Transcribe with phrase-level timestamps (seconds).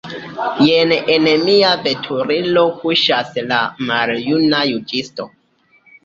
[0.67, 3.59] Jen en mia veturilo kuŝas la
[3.91, 5.27] maljuna juĝisto.